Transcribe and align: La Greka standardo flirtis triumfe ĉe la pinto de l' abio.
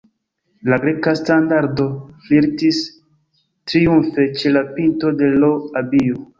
La 0.71 0.77
Greka 0.85 1.13
standardo 1.19 1.85
flirtis 2.25 2.81
triumfe 2.89 4.29
ĉe 4.41 4.57
la 4.59 4.67
pinto 4.81 5.17
de 5.23 5.33
l' 5.41 5.55
abio. 5.87 6.23